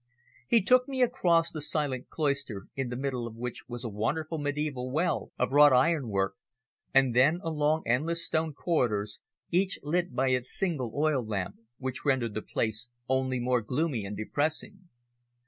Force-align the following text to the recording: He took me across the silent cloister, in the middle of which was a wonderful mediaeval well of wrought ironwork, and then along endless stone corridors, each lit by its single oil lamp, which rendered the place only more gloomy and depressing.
He 0.47 0.63
took 0.63 0.87
me 0.87 1.03
across 1.03 1.51
the 1.51 1.61
silent 1.61 2.09
cloister, 2.09 2.65
in 2.75 2.89
the 2.89 2.95
middle 2.95 3.27
of 3.27 3.35
which 3.35 3.65
was 3.67 3.83
a 3.83 3.87
wonderful 3.89 4.39
mediaeval 4.39 4.89
well 4.89 5.31
of 5.37 5.51
wrought 5.53 5.73
ironwork, 5.73 6.33
and 6.91 7.15
then 7.15 7.39
along 7.43 7.83
endless 7.85 8.25
stone 8.25 8.51
corridors, 8.53 9.19
each 9.51 9.77
lit 9.83 10.15
by 10.15 10.29
its 10.29 10.57
single 10.57 10.91
oil 10.95 11.23
lamp, 11.23 11.57
which 11.77 12.03
rendered 12.03 12.33
the 12.33 12.41
place 12.41 12.89
only 13.07 13.39
more 13.39 13.61
gloomy 13.61 14.03
and 14.03 14.17
depressing. 14.17 14.89